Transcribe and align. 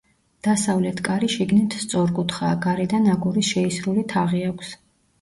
დასავლეთ 0.45 1.03
კარი 1.07 1.29
შიგნით 1.33 1.77
სწორკუთხაა, 1.85 2.59
გარედან 2.67 3.09
აგურის 3.15 3.55
შეისრული 3.55 4.11
თაღი 4.17 4.47
აქვს. 4.53 4.79